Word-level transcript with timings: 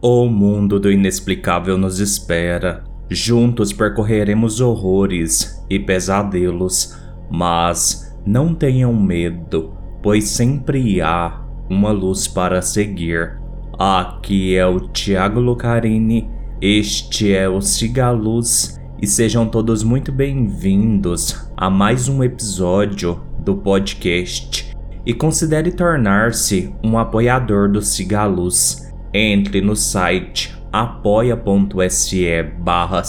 O 0.00 0.26
mundo 0.26 0.78
do 0.78 0.92
inexplicável 0.92 1.76
nos 1.76 1.98
espera. 1.98 2.84
Juntos 3.10 3.72
percorreremos 3.72 4.60
horrores 4.60 5.60
e 5.68 5.76
pesadelos, 5.76 6.96
mas 7.28 8.16
não 8.24 8.54
tenham 8.54 8.94
medo, 8.94 9.76
pois 10.00 10.28
sempre 10.28 11.00
há 11.00 11.44
uma 11.68 11.90
luz 11.90 12.28
para 12.28 12.62
seguir. 12.62 13.40
Aqui 13.76 14.54
é 14.54 14.64
o 14.64 14.78
Tiago 14.78 15.40
Lucarini, 15.40 16.30
este 16.62 17.34
é 17.34 17.48
o 17.48 17.60
Cigaluz 17.60 18.78
e 19.02 19.06
sejam 19.06 19.48
todos 19.48 19.82
muito 19.82 20.12
bem-vindos 20.12 21.50
a 21.56 21.68
mais 21.68 22.08
um 22.08 22.22
episódio 22.22 23.20
do 23.40 23.56
podcast. 23.56 24.72
E 25.04 25.12
considere 25.12 25.72
tornar-se 25.72 26.72
um 26.84 26.96
apoiador 26.96 27.68
do 27.68 27.82
Cigaluz 27.82 28.87
entre 29.12 29.60
no 29.60 29.74
site 29.74 30.56
apoia.se 30.72 32.42
barra 32.58 33.02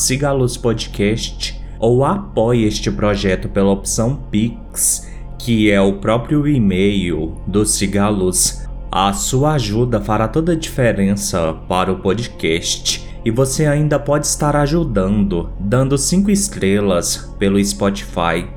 ou 1.80 2.04
apoie 2.04 2.66
este 2.66 2.92
projeto 2.92 3.48
pela 3.50 3.72
opção 3.72 4.16
Pix, 4.30 5.10
que 5.38 5.72
é 5.72 5.80
o 5.80 5.94
próprio 5.94 6.48
e-mail 6.48 7.38
do 7.48 7.66
Cigaluz. 7.66 8.68
A 8.92 9.14
sua 9.14 9.54
ajuda 9.54 10.02
fará 10.02 10.28
toda 10.28 10.54
a 10.54 10.58
diferença 10.58 11.54
para 11.68 11.92
o 11.92 12.00
podcast 12.00 13.08
e 13.24 13.32
você 13.32 13.66
ainda 13.66 14.00
pode 14.00 14.26
estar 14.26 14.56
ajudando, 14.56 15.52
dando 15.60 15.98
5 15.98 16.32
estrelas 16.32 17.34
pelo 17.38 17.64
Spotify. 17.64 18.48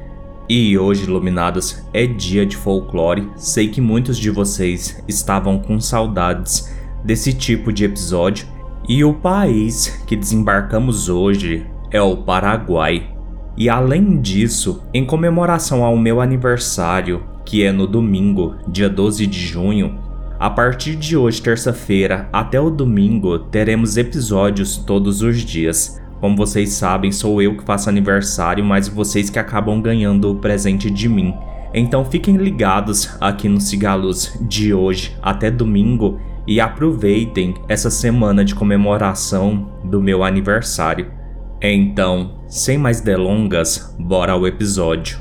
E 0.49 0.77
hoje, 0.77 1.05
iluminados, 1.05 1.83
é 1.93 2.07
dia 2.07 2.45
de 2.45 2.57
folclore. 2.57 3.31
Sei 3.37 3.69
que 3.69 3.81
muitos 3.81 4.19
de 4.19 4.31
vocês 4.31 5.03
estavam 5.07 5.59
com 5.59 5.81
saudades 5.81 6.71
desse 7.05 7.33
tipo 7.33 7.73
de 7.73 7.85
episódio. 7.85 8.47
E 8.89 9.05
o 9.05 9.15
país 9.15 10.03
que 10.07 10.17
desembarcamos 10.17 11.09
hoje 11.09 11.67
é 11.91 12.01
o 12.01 12.17
Paraguai. 12.17 13.11
E 13.57 13.69
além 13.69 14.21
disso, 14.21 14.83
em 14.95 15.05
comemoração 15.05 15.85
ao 15.85 15.97
meu 15.97 16.21
aniversário, 16.21 17.23
que 17.45 17.63
é 17.63 17.71
no 17.71 17.87
domingo, 17.87 18.57
dia 18.67 18.89
12 18.89 19.27
de 19.27 19.39
junho, 19.39 19.99
a 20.43 20.51
partir 20.51 20.97
de 20.97 21.17
hoje, 21.17 21.41
terça-feira, 21.41 22.29
até 22.33 22.61
o 22.61 22.71
domingo, 22.71 23.39
teremos 23.39 23.97
episódios 23.97 24.77
todos 24.77 25.23
os 25.23 25.43
dias. 25.43 26.03
Como 26.21 26.37
vocês 26.37 26.71
sabem, 26.71 27.13
sou 27.13 27.41
eu 27.41 27.57
que 27.57 27.63
faço 27.63 27.89
aniversário, 27.89 28.65
mas 28.65 28.89
vocês 28.89 29.31
que 29.31 29.39
acabam 29.39 29.81
ganhando 29.81 30.31
o 30.31 30.37
presente 30.37 30.91
de 30.91 31.09
mim. 31.09 31.33
Então 31.73 32.05
fiquem 32.05 32.37
ligados 32.37 33.17
aqui 33.21 33.49
no 33.49 33.61
Cigalos 33.61 34.37
de 34.41 34.75
hoje 34.75 35.17
até 35.23 35.51
domingo 35.51 36.19
e 36.47 36.61
aproveitem 36.61 37.55
essa 37.69 37.91
semana 37.91 38.45
de 38.45 38.55
comemoração 38.55 39.73
do 39.85 40.01
meu 40.01 40.25
aniversário. 40.25 41.11
Então, 41.61 42.43
sem 42.49 42.77
mais 42.77 43.01
delongas, 43.01 43.95
bora 43.99 44.33
ao 44.33 44.47
episódio. 44.47 45.21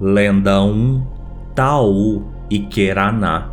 Lenda 0.00 0.62
1 0.62 1.06
Taú 1.54 2.24
e 2.48 2.60
Queraná 2.60 3.50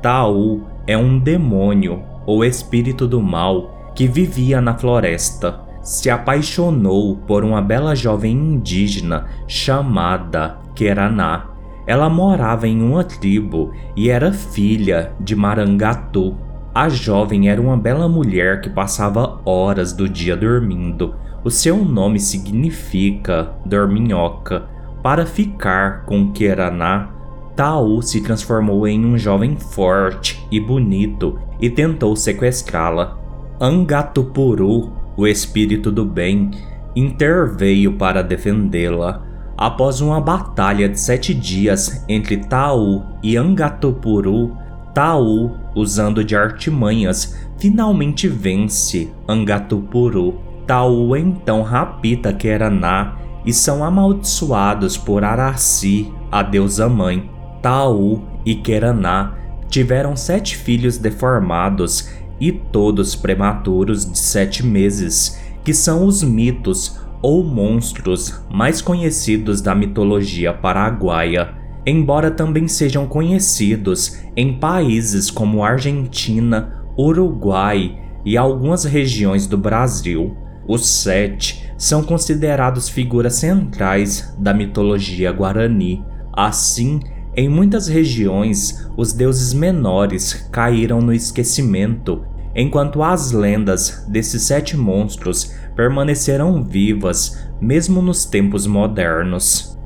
Taú 0.00 0.62
é 0.86 0.96
um 0.96 1.18
demônio 1.18 2.02
ou 2.24 2.44
espírito 2.44 3.06
do 3.06 3.20
mal 3.20 3.92
que 3.94 4.06
vivia 4.06 4.60
na 4.60 4.74
floresta. 4.74 5.60
Se 5.82 6.08
apaixonou 6.08 7.16
por 7.16 7.44
uma 7.44 7.60
bela 7.60 7.94
jovem 7.94 8.32
indígena 8.32 9.26
chamada 9.46 10.58
Queraná 10.74 11.49
ela 11.90 12.08
morava 12.08 12.68
em 12.68 12.80
uma 12.80 13.02
tribo 13.02 13.72
e 13.96 14.10
era 14.10 14.32
filha 14.32 15.12
de 15.18 15.34
Marangatu. 15.34 16.36
A 16.72 16.88
jovem 16.88 17.48
era 17.48 17.60
uma 17.60 17.76
bela 17.76 18.08
mulher 18.08 18.60
que 18.60 18.70
passava 18.70 19.40
horas 19.44 19.92
do 19.92 20.08
dia 20.08 20.36
dormindo. 20.36 21.16
O 21.42 21.50
seu 21.50 21.84
nome 21.84 22.20
significa 22.20 23.50
dorminhoca. 23.66 24.66
Para 25.02 25.26
ficar 25.26 26.04
com 26.04 26.30
Keraná, 26.30 27.08
Tau 27.56 28.00
se 28.00 28.20
transformou 28.20 28.86
em 28.86 29.04
um 29.04 29.18
jovem 29.18 29.56
forte 29.56 30.46
e 30.48 30.60
bonito 30.60 31.40
e 31.60 31.68
tentou 31.68 32.14
sequestrá-la. 32.14 33.18
Angatupuru, 33.60 34.92
o 35.16 35.26
espírito 35.26 35.90
do 35.90 36.04
bem, 36.04 36.52
interveio 36.94 37.94
para 37.94 38.22
defendê-la. 38.22 39.28
Após 39.60 40.00
uma 40.00 40.18
batalha 40.22 40.88
de 40.88 40.98
sete 40.98 41.34
dias 41.34 42.02
entre 42.08 42.38
Tau 42.38 43.18
e 43.22 43.36
Angatopuru, 43.36 44.56
Tau, 44.94 45.54
usando 45.74 46.24
de 46.24 46.34
artimanhas, 46.34 47.36
finalmente 47.58 48.26
vence 48.26 49.12
Angatopuru. 49.28 50.40
Tau 50.66 51.14
então 51.14 51.60
rapta 51.60 52.32
Keraná 52.32 53.18
e 53.44 53.52
são 53.52 53.84
amaldiçoados 53.84 54.96
por 54.96 55.24
Araci, 55.24 56.10
a 56.32 56.42
deusa 56.42 56.88
mãe. 56.88 57.30
Tau 57.60 58.22
e 58.46 58.54
Keraná 58.54 59.34
tiveram 59.68 60.16
sete 60.16 60.56
filhos 60.56 60.96
deformados 60.96 62.08
e 62.40 62.50
todos 62.50 63.14
prematuros 63.14 64.10
de 64.10 64.18
sete 64.18 64.64
meses, 64.64 65.38
que 65.62 65.74
são 65.74 66.06
os 66.06 66.22
mitos 66.22 66.98
ou 67.22 67.44
monstros 67.44 68.42
mais 68.50 68.80
conhecidos 68.80 69.60
da 69.60 69.74
mitologia 69.74 70.52
paraguaia, 70.52 71.54
embora 71.86 72.30
também 72.30 72.68
sejam 72.68 73.06
conhecidos 73.06 74.18
em 74.36 74.58
países 74.58 75.30
como 75.30 75.64
Argentina, 75.64 76.84
Uruguai 76.98 77.98
e 78.24 78.36
algumas 78.36 78.84
regiões 78.84 79.46
do 79.46 79.56
Brasil. 79.56 80.36
Os 80.66 80.86
sete 80.86 81.70
são 81.76 82.02
considerados 82.02 82.88
figuras 82.88 83.34
centrais 83.34 84.34
da 84.38 84.52
mitologia 84.52 85.32
guarani. 85.32 86.04
Assim, 86.32 87.00
em 87.36 87.48
muitas 87.48 87.88
regiões, 87.88 88.88
os 88.96 89.12
deuses 89.12 89.52
menores 89.52 90.48
caíram 90.52 91.00
no 91.00 91.12
esquecimento, 91.12 92.24
enquanto 92.54 93.02
as 93.02 93.32
lendas 93.32 94.04
desses 94.08 94.42
sete 94.42 94.76
monstros 94.76 95.54
permaneceram 95.74 96.62
vivas 96.62 97.48
mesmo 97.60 98.02
nos 98.02 98.24
tempos 98.24 98.66
modernos. 98.66 99.78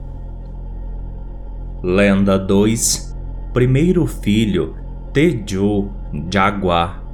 Lenda 1.83 2.39
2 2.39 3.15
Primeiro 3.53 4.07
filho 4.07 4.75
Teju 5.13 5.91
Jaguar 6.33 7.05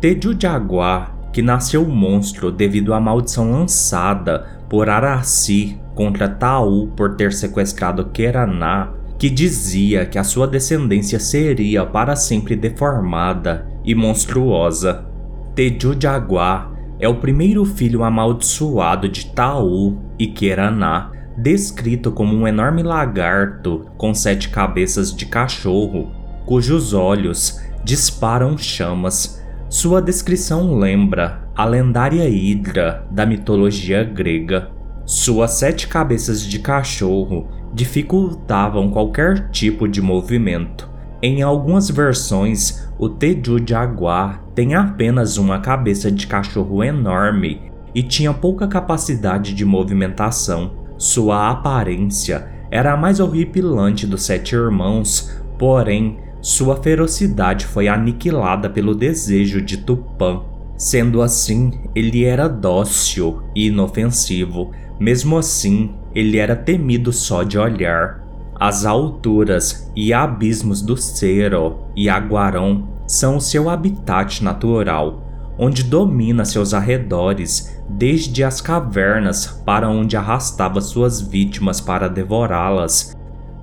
Teju 0.00 0.36
Jaguar, 0.38 1.16
que 1.32 1.40
nasceu 1.40 1.86
monstro 1.88 2.52
devido 2.52 2.92
à 2.92 3.00
maldição 3.00 3.50
lançada 3.50 4.46
por 4.68 4.90
Araci 4.90 5.80
contra 5.94 6.28
Tau 6.28 6.88
por 6.88 7.16
ter 7.16 7.32
sequestrado 7.32 8.10
Keraná, 8.10 8.92
que 9.24 9.30
dizia 9.30 10.04
que 10.04 10.18
a 10.18 10.22
sua 10.22 10.46
descendência 10.46 11.18
seria 11.18 11.86
para 11.86 12.14
sempre 12.14 12.54
deformada 12.54 13.66
e 13.82 13.94
monstruosa. 13.94 15.06
Teju 15.54 15.96
Jaguar 15.98 16.70
é 17.00 17.08
o 17.08 17.14
primeiro 17.14 17.64
filho 17.64 18.04
amaldiçoado 18.04 19.08
de 19.08 19.24
Taú 19.32 19.98
e 20.18 20.26
Keraná, 20.26 21.10
descrito 21.38 22.12
como 22.12 22.36
um 22.36 22.46
enorme 22.46 22.82
lagarto 22.82 23.86
com 23.96 24.12
sete 24.12 24.50
cabeças 24.50 25.10
de 25.16 25.24
cachorro, 25.24 26.12
cujos 26.44 26.92
olhos 26.92 27.62
disparam 27.82 28.58
chamas. 28.58 29.42
Sua 29.70 30.02
descrição 30.02 30.74
lembra 30.74 31.48
a 31.56 31.64
lendária 31.64 32.28
Hidra 32.28 33.06
da 33.10 33.24
mitologia 33.24 34.04
grega. 34.04 34.70
Suas 35.06 35.52
sete 35.52 35.88
cabeças 35.88 36.42
de 36.42 36.58
cachorro 36.58 37.63
dificultavam 37.74 38.88
qualquer 38.88 39.50
tipo 39.50 39.88
de 39.88 40.00
movimento. 40.00 40.88
Em 41.20 41.42
algumas 41.42 41.90
versões, 41.90 42.88
o 42.98 43.08
Teju 43.08 43.56
Jaguar 43.66 44.44
tem 44.54 44.74
apenas 44.74 45.36
uma 45.36 45.58
cabeça 45.58 46.10
de 46.10 46.26
cachorro 46.26 46.84
enorme 46.84 47.72
e 47.94 48.02
tinha 48.02 48.32
pouca 48.32 48.68
capacidade 48.68 49.54
de 49.54 49.64
movimentação. 49.64 50.72
Sua 50.96 51.50
aparência 51.50 52.48
era 52.70 52.92
a 52.92 52.96
mais 52.96 53.20
horripilante 53.20 54.06
dos 54.06 54.22
sete 54.22 54.54
irmãos, 54.54 55.30
porém, 55.58 56.18
sua 56.40 56.76
ferocidade 56.76 57.66
foi 57.66 57.88
aniquilada 57.88 58.68
pelo 58.68 58.94
desejo 58.94 59.62
de 59.62 59.78
Tupã. 59.78 60.42
Sendo 60.76 61.22
assim, 61.22 61.72
ele 61.94 62.24
era 62.24 62.48
dócil 62.48 63.42
e 63.54 63.68
inofensivo. 63.68 64.72
Mesmo 65.00 65.38
assim, 65.38 65.94
ele 66.14 66.38
era 66.38 66.54
temido 66.54 67.12
só 67.12 67.42
de 67.42 67.58
olhar. 67.58 68.22
As 68.58 68.86
alturas 68.86 69.90
e 69.96 70.12
abismos 70.12 70.80
do 70.80 70.96
Cero 70.96 71.80
e 71.96 72.08
Aguarão 72.08 72.88
são 73.06 73.40
seu 73.40 73.68
habitat 73.68 74.42
natural, 74.42 75.22
onde 75.58 75.82
domina 75.82 76.44
seus 76.44 76.72
arredores, 76.72 77.76
desde 77.88 78.42
as 78.44 78.60
cavernas 78.60 79.46
para 79.64 79.88
onde 79.88 80.16
arrastava 80.16 80.80
suas 80.80 81.20
vítimas 81.20 81.80
para 81.80 82.08
devorá-las. 82.08 83.14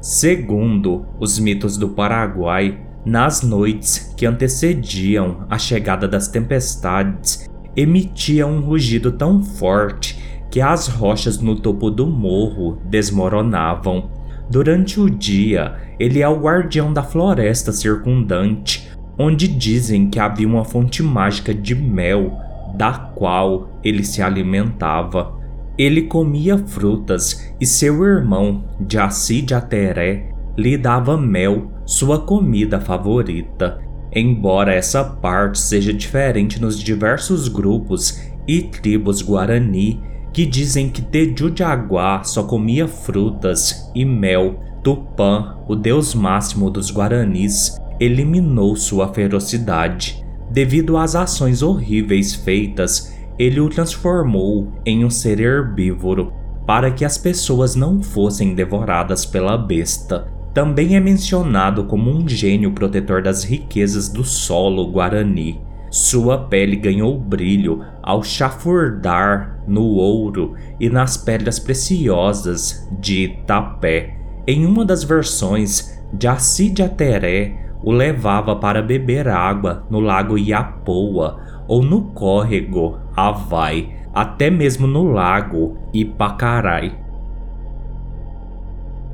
Segundo 0.02 1.06
os 1.20 1.40
mitos 1.40 1.78
do 1.78 1.90
Paraguai, 1.90 2.80
nas 3.06 3.42
noites 3.42 4.14
que 4.16 4.26
antecediam 4.26 5.46
a 5.50 5.58
chegada 5.58 6.08
das 6.08 6.28
tempestades, 6.28 7.50
emitia 7.76 8.46
um 8.46 8.60
rugido 8.60 9.12
tão 9.12 9.44
forte 9.44 10.21
que 10.52 10.60
as 10.60 10.88
rochas 10.88 11.40
no 11.40 11.56
topo 11.56 11.90
do 11.90 12.06
morro 12.06 12.78
desmoronavam. 12.84 14.12
Durante 14.50 15.00
o 15.00 15.10
dia, 15.10 15.78
ele 15.98 16.22
é 16.22 16.28
o 16.28 16.42
guardião 16.42 16.92
da 16.92 17.02
floresta 17.02 17.72
circundante, 17.72 18.92
onde 19.18 19.48
dizem 19.48 20.10
que 20.10 20.20
havia 20.20 20.46
uma 20.46 20.66
fonte 20.66 21.02
mágica 21.02 21.54
de 21.54 21.74
mel, 21.74 22.38
da 22.76 22.92
qual 22.92 23.70
ele 23.82 24.04
se 24.04 24.22
alimentava. 24.22 25.40
Ele 25.78 26.02
comia 26.04 26.58
frutas 26.58 27.54
e 27.60 27.66
seu 27.66 28.04
irmão, 28.04 28.66
Jaci 28.90 29.42
de 29.42 29.54
Ateré, 29.54 30.34
lhe 30.58 30.78
dava 30.78 31.18
mel, 31.18 31.72
sua 31.86 32.20
comida 32.20 32.82
favorita. 32.82 33.80
Embora 34.14 34.74
essa 34.74 35.02
parte 35.02 35.58
seja 35.60 35.94
diferente 35.94 36.62
nos 36.62 36.78
diversos 36.78 37.48
grupos 37.48 38.22
e 38.46 38.64
tribos 38.64 39.22
guarani 39.22 40.11
que 40.34 40.46
dizem 40.46 40.90
que 40.90 41.02
Tejujaguá 41.02 42.24
só 42.24 42.44
comia 42.44 42.88
frutas 42.88 43.92
e 43.94 44.06
mel, 44.06 44.60
Tupã, 44.84 45.58
o 45.68 45.76
deus 45.76 46.16
máximo 46.16 46.70
dos 46.70 46.92
guaranis, 46.92 47.78
eliminou 48.00 48.76
sua 48.76 49.14
ferocidade. 49.14 50.26
Devido 50.50 50.98
às 50.98 51.16
ações 51.16 51.62
horríveis 51.62 52.34
feitas, 52.34 53.16
ele 53.38 53.60
o 53.60 53.70
transformou 53.70 54.72
em 54.86 55.06
um 55.06 55.10
ser 55.10 55.40
herbívoro 55.40 56.34
para 56.66 56.92
que 56.92 57.04
as 57.04 57.18
pessoas 57.18 57.76
não 57.76 58.02
fossem 58.02 58.54
devoradas 58.54 59.26
pela 59.26 59.58
besta. 59.58 60.28
Também 60.54 60.96
é 60.96 61.00
mencionado 61.00 61.86
como 61.86 62.10
um 62.10 62.28
gênio 62.28 62.72
protetor 62.72 63.22
das 63.22 63.44
riquezas 63.44 64.10
do 64.10 64.24
solo 64.24 64.92
guarani. 64.92 65.62
Sua 65.92 66.38
pele 66.38 66.78
ganhou 66.78 67.20
brilho 67.20 67.84
ao 68.02 68.24
chafurdar 68.24 69.62
no 69.68 69.84
ouro 69.84 70.56
e 70.80 70.90
nas 70.90 71.18
pedras 71.18 71.60
preciosas 71.60 72.88
de 72.98 73.26
Itapé. 73.26 74.16
Em 74.48 74.66
uma 74.66 74.86
das 74.86 75.04
versões, 75.04 76.02
Jaci 76.18 76.70
de 76.70 76.82
Ateré 76.82 77.74
o 77.84 77.92
levava 77.92 78.56
para 78.56 78.82
beber 78.82 79.28
água 79.28 79.86
no 79.90 80.00
lago 80.00 80.38
Iapoa 80.38 81.42
ou 81.68 81.84
no 81.84 82.04
córrego 82.14 82.98
Avai, 83.14 83.94
até 84.14 84.50
mesmo 84.50 84.88
no 84.88 85.04
lago 85.12 85.78
Ipacarai. 85.94 86.98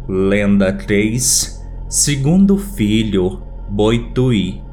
Lenda 0.07 0.71
3 0.71 1.57
Segundo 1.89 2.55
filho, 2.55 3.41
Boituí 3.67 4.66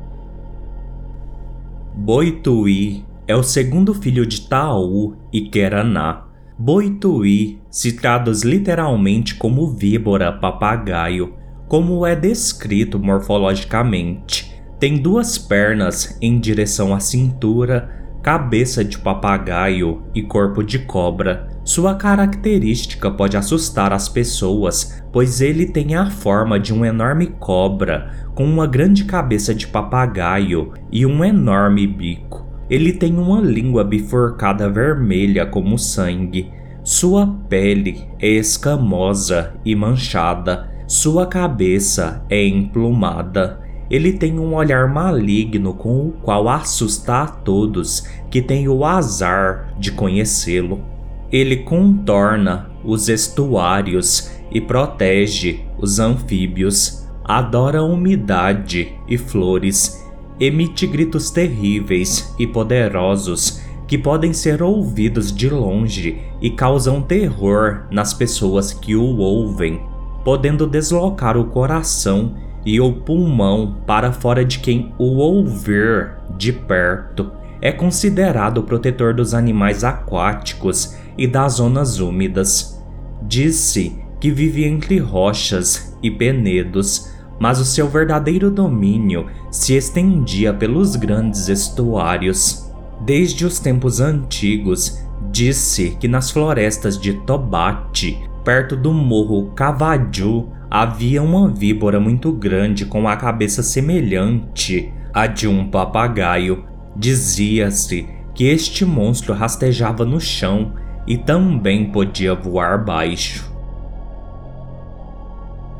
Boituí 1.97 3.05
é 3.27 3.37
o 3.37 3.43
segundo 3.43 3.95
filho 3.95 4.27
de 4.27 4.43
Taú 4.43 5.17
e 5.33 5.43
Queraná. 5.43 6.25
Boituí 6.59 7.61
se 7.71 7.93
traduz 7.93 8.43
literalmente 8.43 9.37
como 9.37 9.69
víbora 9.69 10.33
papagaio, 10.33 11.35
como 11.69 12.05
é 12.05 12.17
descrito 12.17 12.99
morfologicamente. 12.99 14.53
Tem 14.79 14.99
duas 14.99 15.39
pernas 15.39 16.19
em 16.21 16.39
direção 16.41 16.93
à 16.93 16.99
cintura 16.99 18.05
cabeça 18.25 18.83
de 18.83 18.97
papagaio 18.97 20.03
e 20.15 20.23
corpo 20.23 20.65
de 20.65 20.79
cobra. 20.79 21.47
Sua 21.63 21.95
característica 21.95 23.11
pode 23.11 23.37
assustar 23.37 23.93
as 23.93 24.09
pessoas, 24.09 25.04
pois 25.15 25.41
ele 25.41 25.67
tem 25.67 25.95
a 25.95 26.11
forma 26.11 26.59
de 26.59 26.73
uma 26.75 26.89
enorme 26.89 27.29
cobra 27.39 28.11
com 28.35 28.45
uma 28.45 28.67
grande 28.67 29.05
cabeça 29.05 29.55
de 29.55 29.65
papagaio 29.65 30.73
e 30.91 31.07
um 31.07 31.25
enorme 31.25 31.87
bico. 31.87 32.45
Ele 32.69 32.93
tem 32.93 33.17
uma 33.17 33.41
língua 33.41 33.85
bifurcada 33.85 34.69
vermelha 34.69 35.47
como 35.47 35.79
sangue. 35.79 36.51
Sua 36.83 37.29
pele 37.49 38.09
é 38.19 38.27
escamosa 38.27 39.55
e 39.65 39.77
manchada. 39.77 40.69
Sua 40.89 41.29
cabeça 41.29 42.27
é 42.29 42.45
emplumada. 42.45 43.61
Ele 43.89 44.15
tem 44.15 44.37
um 44.41 44.53
olhar 44.53 44.93
maligno 44.93 45.75
com 45.75 46.09
o 46.09 46.13
qual 46.25 46.49
assusta 46.49 47.23
a 47.23 47.27
todos 47.29 48.01
que 48.29 48.43
têm 48.43 48.69
o 48.69 48.85
azar 48.85 49.77
de 49.79 49.93
conhecê-lo. 49.93 50.94
Ele 51.35 51.57
contorna 51.57 52.71
os 52.85 53.09
estuários 53.09 54.31
e 54.53 54.61
protege 54.61 55.65
os 55.77 55.99
anfíbios, 55.99 57.09
adora 57.25 57.83
umidade 57.83 58.93
e 59.09 59.19
flores, 59.19 60.01
emite 60.39 60.87
gritos 60.87 61.33
terríveis 61.33 62.33
e 62.39 62.47
poderosos 62.47 63.61
que 63.89 63.99
podem 63.99 64.33
ser 64.33 64.63
ouvidos 64.63 65.35
de 65.35 65.51
longe 65.51 66.23
e 66.41 66.51
causam 66.51 67.03
terror 67.03 67.89
nas 67.91 68.15
pessoas 68.15 68.73
que 68.73 68.95
o 68.95 69.17
ouvem, 69.17 69.83
podendo 70.25 70.69
deslocar 70.69 71.37
o 71.37 71.47
coração 71.47 72.37
e 72.65 72.81
o 72.81 72.93
pulmão 72.93 73.79
para 73.85 74.13
fora 74.13 74.45
de 74.45 74.61
quem 74.61 74.95
o 74.97 75.17
ouvir 75.17 76.13
de 76.39 76.53
perto. 76.53 77.33
É 77.61 77.73
considerado 77.73 78.59
o 78.59 78.63
protetor 78.63 79.13
dos 79.15 79.35
animais 79.35 79.83
aquáticos 79.83 81.03
e 81.17 81.27
das 81.27 81.55
zonas 81.55 82.01
úmidas. 82.01 82.83
Disse 83.23 83.97
que 84.21 84.31
vive 84.31 84.65
entre 84.65 84.99
rochas 84.99 85.97
e 86.03 86.11
penedos, 86.11 87.11
mas 87.39 87.59
o 87.61 87.65
seu 87.65 87.89
verdadeiro 87.89 88.51
domínio 88.51 89.27
se 89.51 89.75
estendia 89.75 90.53
pelos 90.53 90.97
grandes 90.97 91.49
estuários. 91.49 92.73
Desde 93.01 93.45
os 93.45 93.59
tempos 93.59 94.01
antigos, 94.01 94.99
disse 95.31 95.97
que 95.99 96.09
nas 96.09 96.31
florestas 96.31 96.99
de 96.99 97.13
Tobate, 97.13 98.19
perto 98.45 98.77
do 98.77 98.93
morro 98.93 99.53
Cavaju, 99.55 100.49
havia 100.71 101.23
uma 101.23 101.49
víbora 101.49 102.01
muito 102.01 102.33
grande 102.33 102.87
com 102.87 103.09
a 103.09 103.17
cabeça 103.17 103.63
semelhante 103.63 104.93
à 105.13 105.27
de 105.27 105.47
um 105.47 105.69
papagaio. 105.69 106.65
Dizia-se 106.97 108.09
que 108.35 108.45
este 108.45 108.85
monstro 108.85 109.35
rastejava 109.35 110.05
no 110.05 110.21
chão 110.21 110.73
e 111.07 111.17
também 111.17 111.91
podia 111.91 112.35
voar 112.35 112.85
baixo. 112.85 113.53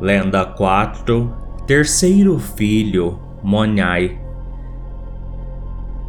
Lenda 0.01 0.45
4 0.45 1.45
Terceiro 1.67 2.39
filho, 2.39 3.19
Monai. 3.43 4.19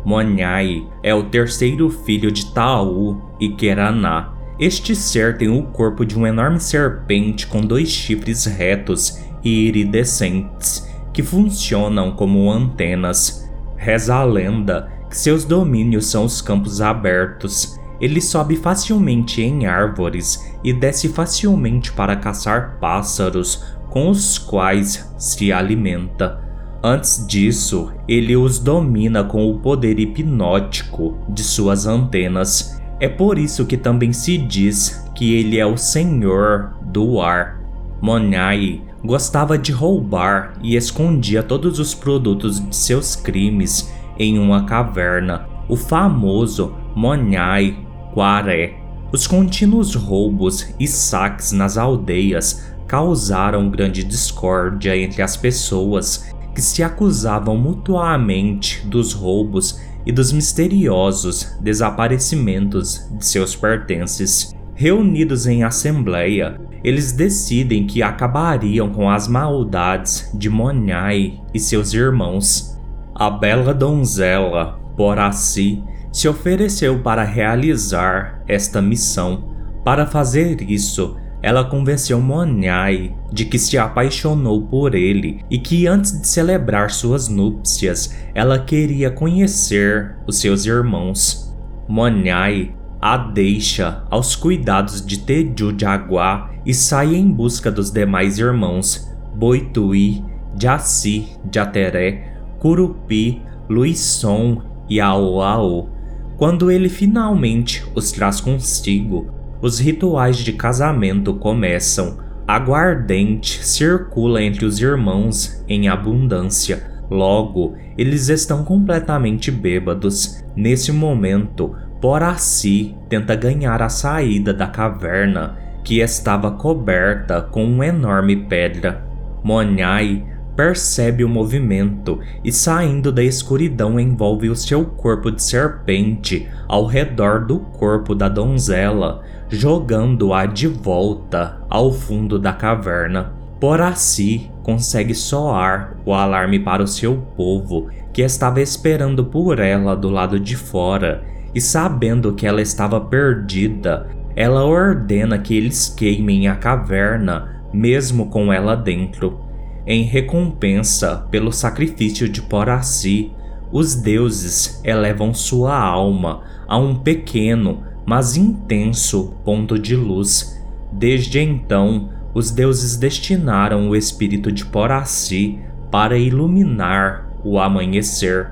Monai 0.04 0.86
é 1.02 1.16
o 1.16 1.24
terceiro 1.24 1.90
filho 1.90 2.30
de 2.30 2.54
Taú 2.54 3.22
e 3.40 3.50
Queraná, 3.50 4.36
este 4.58 4.96
ser 4.96 5.38
tem 5.38 5.50
o 5.50 5.64
corpo 5.64 6.06
de 6.06 6.16
uma 6.16 6.30
enorme 6.30 6.62
serpente 6.62 7.46
com 7.46 7.60
dois 7.60 7.90
chifres 7.90 8.46
retos 8.46 9.20
e 9.44 9.68
iridescentes 9.68 10.90
que 11.14 11.22
funcionam 11.22 12.12
como 12.12 12.50
antenas. 12.50 13.50
Reza 13.76 14.16
a 14.16 14.24
lenda 14.24 14.90
que 15.10 15.18
seus 15.18 15.44
domínios 15.44 16.08
são 16.08 16.24
os 16.24 16.42
campos 16.42 16.80
abertos. 16.80 17.78
Ele 18.00 18.22
sobe 18.22 18.56
facilmente 18.56 19.42
em 19.42 19.66
árvores 19.66 20.54
e 20.64 20.74
desce 20.74 21.10
facilmente 21.10 21.92
para 21.92 22.16
caçar 22.16 22.78
pássaros 22.80 23.64
com 23.90 24.10
os 24.10 24.38
quais 24.38 25.14
se 25.18 25.52
alimenta. 25.52 26.44
Antes 26.84 27.26
disso, 27.26 27.92
ele 28.08 28.36
os 28.36 28.60
domina 28.60 29.24
com 29.24 29.50
o 29.50 29.60
poder 29.60 30.00
hipnótico 30.00 31.18
de 31.30 31.44
suas 31.44 31.88
antenas 31.88 32.80
é 33.00 33.10
por 33.10 33.38
isso 33.38 33.66
que 33.66 33.76
também 33.76 34.14
se 34.14 34.38
diz 34.38 35.06
que 35.16 35.34
ele 35.36 35.60
é 35.60 35.66
o 35.66 35.78
senhor 35.78 36.74
do 36.82 37.20
ar. 37.20 37.62
Monai 38.02 38.82
gostava 39.04 39.58
de 39.58 39.72
roubar 39.72 40.54
e 40.62 40.76
escondia 40.76 41.44
todos 41.44 41.78
os 41.78 41.94
produtos 41.94 42.60
de 42.60 42.76
seus 42.76 43.16
crimes 43.16 43.94
em 44.18 44.40
uma 44.40 44.64
caverna, 44.64 45.46
o 45.68 45.76
famoso 45.76 46.74
Monai 46.96 47.78
Quaré. 48.14 48.76
Os 49.12 49.28
contínuos 49.28 49.94
roubos 49.96 50.74
e 50.80 50.88
saques 50.88 51.52
nas 51.52 51.78
aldeias 51.78 52.74
causaram 52.88 53.70
grande 53.70 54.04
discórdia 54.04 54.96
entre 54.98 55.22
as 55.22 55.36
pessoas 55.36 56.34
que 56.54 56.62
se 56.62 56.82
acusavam 56.82 57.58
mutuamente 57.58 58.86
dos 58.88 59.12
roubos 59.12 59.82
e 60.06 60.12
dos 60.12 60.32
misteriosos 60.32 61.58
desaparecimentos 61.60 63.06
de 63.12 63.26
seus 63.26 63.56
pertences. 63.56 64.54
Reunidos 64.74 65.48
em 65.48 65.64
assembleia, 65.64 66.60
eles 66.84 67.12
decidem 67.12 67.86
que 67.86 68.04
acabariam 68.04 68.90
com 68.90 69.10
as 69.10 69.28
maldades 69.28 70.30
de 70.34 70.50
Monai 70.50 71.42
e 71.54 71.60
seus 71.60 71.94
irmãos. 71.94 72.80
A 73.14 73.30
bela 73.30 73.74
donzela, 73.74 74.80
Poraci, 74.96 75.84
se 76.16 76.30
ofereceu 76.30 77.00
para 77.00 77.26
realizar 77.26 78.42
esta 78.48 78.82
missão. 78.82 79.54
Para 79.84 80.08
fazer 80.08 80.62
isso, 80.62 81.18
ela 81.42 81.66
convenceu 81.66 82.22
Monyai 82.22 83.14
de 83.34 83.44
que 83.44 83.60
se 83.60 83.78
apaixonou 83.78 84.62
por 84.66 84.96
ele 84.96 85.44
e 85.52 85.60
que 85.60 85.86
antes 85.86 86.18
de 86.18 86.26
celebrar 86.26 86.90
suas 86.90 87.28
núpcias, 87.28 88.16
ela 88.34 88.58
queria 88.58 89.12
conhecer 89.12 90.16
os 90.26 90.40
seus 90.40 90.66
irmãos. 90.66 91.54
Monyai 91.86 92.74
a 93.02 93.18
deixa 93.18 94.06
aos 94.10 94.38
cuidados 94.38 95.06
de 95.06 95.20
Teju 95.20 95.76
Jaguá 95.78 96.50
e 96.66 96.74
sai 96.74 97.14
em 97.14 97.30
busca 97.30 97.70
dos 97.70 97.92
demais 97.92 98.40
irmãos 98.40 99.14
Boitui, 99.36 100.24
Jaci, 100.58 101.28
Jateré, 101.54 102.38
Curupi, 102.58 103.42
Luisson 103.70 104.62
e 104.90 105.02
Aoao. 105.02 105.95
Quando 106.38 106.70
ele 106.70 106.90
finalmente 106.90 107.86
os 107.96 108.12
traz 108.12 108.42
consigo, 108.42 109.32
os 109.62 109.80
rituais 109.80 110.38
de 110.38 110.52
casamento 110.52 111.34
começam. 111.34 112.18
Aguardente 112.46 113.66
circula 113.66 114.44
entre 114.44 114.66
os 114.66 114.80
irmãos 114.80 115.64
em 115.68 115.88
abundância. 115.88 116.92
Logo, 117.10 117.76
eles 117.98 118.28
estão 118.30 118.64
completamente 118.64 119.50
bêbados. 119.50 120.44
Nesse 120.56 120.92
momento, 120.92 121.76
Poraci 122.02 122.96
tenta 123.08 123.36
ganhar 123.36 123.82
a 123.82 123.90
saída 123.90 124.54
da 124.54 124.68
caverna, 124.68 125.58
que 125.84 126.00
estava 126.00 126.52
coberta 126.52 127.42
com 127.42 127.64
uma 127.64 127.88
enorme 127.88 128.36
pedra. 128.36 129.06
Monai 129.44 130.24
percebe 130.56 131.24
o 131.24 131.30
movimento 131.30 132.20
e, 132.44 132.52
saindo 132.52 133.12
da 133.12 133.24
escuridão, 133.24 134.00
envolve 134.00 134.50
o 134.50 134.56
seu 134.56 134.86
corpo 134.86 135.32
de 135.32 135.44
serpente 135.44 136.48
ao 136.68 136.86
redor 136.86 137.46
do 137.46 137.60
corpo 137.60 138.16
da 138.16 138.30
donzela, 138.30 139.22
jogando-a 139.50 140.46
de 140.46 140.68
volta 140.68 141.62
ao 141.70 141.92
fundo 141.92 142.40
da 142.40 142.54
caverna. 142.54 143.34
Poraci 143.60 144.50
consegue 144.64 145.14
soar 145.14 145.96
o 146.06 146.14
alarme 146.14 146.60
para 146.60 146.84
o 146.84 146.88
seu 146.88 147.18
povo, 147.36 147.90
que 148.12 148.22
estava 148.22 148.62
esperando 148.62 149.26
por 149.26 149.60
ela 149.60 149.96
do 149.96 150.10
lado 150.10 150.40
de 150.40 150.56
fora, 150.56 151.24
e 151.54 151.62
sabendo 151.62 152.34
que 152.34 152.46
ela 152.46 152.62
estava 152.62 153.00
perdida, 153.00 154.08
ela 154.36 154.66
ordena 154.66 155.38
que 155.38 155.56
eles 155.56 155.88
queimem 155.88 156.48
a 156.48 156.56
caverna, 156.56 157.64
mesmo 157.74 158.30
com 158.30 158.52
ela 158.52 158.76
dentro. 158.76 159.45
Em 159.88 160.02
recompensa 160.04 161.28
pelo 161.30 161.52
sacrifício 161.52 162.28
de 162.28 162.42
Poraci, 162.42 163.32
os 163.72 163.94
deuses 163.94 164.82
elevam 164.84 165.34
sua 165.34 165.78
alma 165.78 166.42
a 166.68 166.78
um 166.78 166.96
pequeno, 166.96 167.84
mas 168.04 168.36
intenso 168.36 169.36
ponto 169.44 169.78
de 169.78 169.96
luz. 169.96 170.60
Desde 170.92 171.40
então, 171.40 172.10
os 172.34 172.50
deuses 172.50 172.98
destinaram 172.98 173.90
o 173.90 173.96
espírito 173.96 174.52
de 174.52 174.66
Poraci 174.66 175.60
para 175.92 176.18
iluminar 176.18 177.30
o 177.44 177.60
amanhecer. 177.60 178.52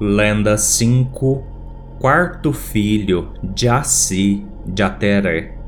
Lenda 0.00 0.56
5 0.56 1.42
Quarto 1.98 2.52
filho 2.52 3.30
de 3.42 3.68
Assi 3.68 4.44
de 4.66 4.82
Ateré 4.82 5.63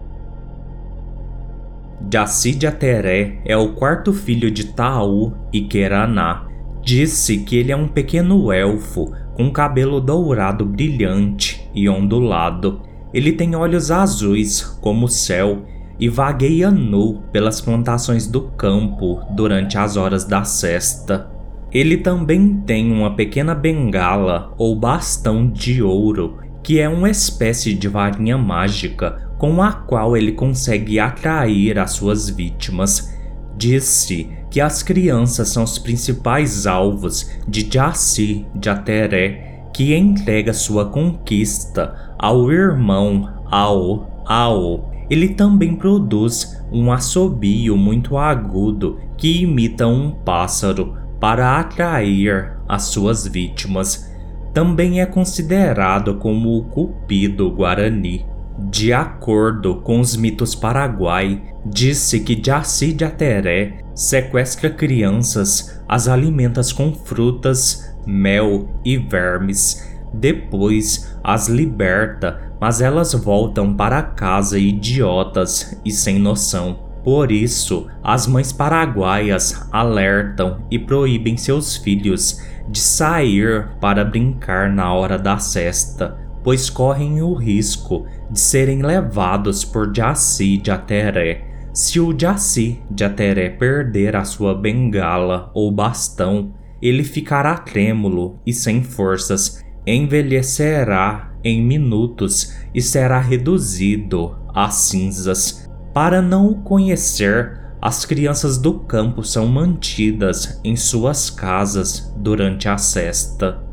Jacide 2.12 2.68
Ateré 2.68 3.38
é 3.44 3.56
o 3.56 3.72
quarto 3.72 4.12
filho 4.12 4.50
de 4.50 4.66
Taú 4.66 5.32
e 5.52 5.62
Queraná. 5.62 6.46
Disse 6.80 7.38
que 7.38 7.56
ele 7.56 7.72
é 7.72 7.76
um 7.76 7.88
pequeno 7.88 8.52
elfo 8.52 9.12
com 9.34 9.50
cabelo 9.50 10.00
dourado 10.00 10.64
brilhante 10.64 11.68
e 11.74 11.88
ondulado. 11.88 12.80
Ele 13.12 13.32
tem 13.32 13.56
olhos 13.56 13.90
azuis 13.90 14.62
como 14.80 15.06
o 15.06 15.08
céu 15.08 15.64
e 15.98 16.08
vagueia 16.08 16.70
nu 16.70 17.22
pelas 17.32 17.60
plantações 17.60 18.28
do 18.28 18.42
campo 18.42 19.20
durante 19.34 19.76
as 19.76 19.96
horas 19.96 20.24
da 20.24 20.44
cesta. 20.44 21.28
Ele 21.72 21.96
também 21.96 22.62
tem 22.64 22.92
uma 22.92 23.16
pequena 23.16 23.54
bengala 23.54 24.54
ou 24.56 24.76
bastão 24.76 25.50
de 25.50 25.82
ouro, 25.82 26.38
que 26.62 26.78
é 26.78 26.88
uma 26.88 27.10
espécie 27.10 27.74
de 27.74 27.88
varinha 27.88 28.38
mágica 28.38 29.25
com 29.38 29.62
a 29.62 29.72
qual 29.72 30.16
ele 30.16 30.32
consegue 30.32 30.98
atrair 30.98 31.78
as 31.78 31.92
suas 31.92 32.28
vítimas. 32.28 33.14
Disse 33.56 34.30
que 34.50 34.60
as 34.60 34.82
crianças 34.82 35.48
são 35.48 35.62
os 35.62 35.78
principais 35.78 36.66
alvos 36.66 37.30
de 37.46 37.66
Jaci 37.70 38.46
de 38.54 38.68
Ateré, 38.68 39.68
que 39.72 39.94
entrega 39.94 40.52
sua 40.52 40.86
conquista 40.86 42.14
ao 42.18 42.50
irmão 42.50 43.28
Ao 43.50 44.22
Ao. 44.24 44.90
Ele 45.08 45.28
também 45.28 45.76
produz 45.76 46.62
um 46.72 46.90
assobio 46.90 47.76
muito 47.76 48.16
agudo 48.16 48.98
que 49.16 49.42
imita 49.42 49.86
um 49.86 50.10
pássaro 50.10 50.96
para 51.20 51.58
atrair 51.58 52.52
as 52.68 52.84
suas 52.84 53.26
vítimas. 53.26 54.10
Também 54.52 55.00
é 55.00 55.06
considerado 55.06 56.16
como 56.16 56.56
o 56.56 56.64
Cupido 56.64 57.50
Guarani. 57.50 58.35
De 58.58 58.92
acordo 58.92 59.76
com 59.76 60.00
os 60.00 60.16
mitos 60.16 60.54
paraguai, 60.54 61.42
disse 61.64 62.20
que 62.20 62.40
Jaci 62.42 62.92
de 62.92 63.04
Ateré 63.04 63.78
sequestra 63.94 64.70
crianças, 64.70 65.82
as 65.86 66.08
alimenta 66.08 66.62
com 66.74 66.94
frutas, 66.94 67.94
mel 68.06 68.68
e 68.82 68.96
vermes. 68.96 69.94
Depois 70.12 71.14
as 71.22 71.48
liberta, 71.48 72.52
mas 72.58 72.80
elas 72.80 73.12
voltam 73.12 73.74
para 73.74 74.02
casa 74.02 74.58
idiotas 74.58 75.78
e 75.84 75.90
sem 75.90 76.18
noção. 76.18 76.86
Por 77.04 77.30
isso, 77.30 77.86
as 78.02 78.26
mães 78.26 78.52
paraguaias 78.52 79.68
alertam 79.70 80.62
e 80.70 80.78
proíbem 80.78 81.36
seus 81.36 81.76
filhos 81.76 82.40
de 82.68 82.80
sair 82.80 83.68
para 83.80 84.04
brincar 84.04 84.70
na 84.72 84.92
hora 84.92 85.18
da 85.18 85.38
cesta, 85.38 86.16
pois 86.46 86.70
correm 86.70 87.20
o 87.20 87.34
risco 87.34 88.06
de 88.30 88.38
serem 88.38 88.80
levados 88.80 89.64
por 89.64 89.92
Jaci 89.92 90.56
de 90.56 90.70
Ateré. 90.70 91.44
Se 91.72 91.98
o 91.98 92.16
Jaci 92.16 92.80
de 92.88 93.02
Ateré 93.02 93.50
perder 93.50 94.14
a 94.14 94.22
sua 94.22 94.54
bengala 94.54 95.50
ou 95.52 95.72
bastão, 95.72 96.54
ele 96.80 97.02
ficará 97.02 97.58
trêmulo 97.58 98.38
e 98.46 98.52
sem 98.52 98.80
forças, 98.80 99.60
envelhecerá 99.84 101.32
em 101.42 101.60
minutos 101.60 102.54
e 102.72 102.80
será 102.80 103.18
reduzido 103.18 104.36
a 104.54 104.70
cinzas. 104.70 105.68
Para 105.92 106.22
não 106.22 106.46
o 106.46 106.62
conhecer, 106.62 107.60
as 107.82 108.04
crianças 108.04 108.56
do 108.56 108.78
campo 108.78 109.24
são 109.24 109.48
mantidas 109.48 110.60
em 110.62 110.76
suas 110.76 111.28
casas 111.28 112.14
durante 112.16 112.68
a 112.68 112.78
cesta. 112.78 113.65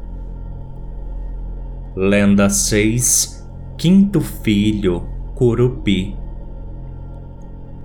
Lenda 1.96 2.50
6 2.50 3.48
Quinto 3.78 4.20
filho, 4.20 5.04
Curupi. 5.36 6.16